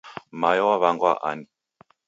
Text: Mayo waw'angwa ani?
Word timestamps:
Mayo 0.39 0.63
waw'angwa 0.69 1.11
ani? 1.29 1.45